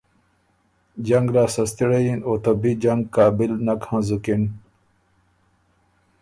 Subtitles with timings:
[1.07, 4.43] جنګ لاسته ستِړئ اِن، او ته بی جنګ قابل نک هنزُکِن۔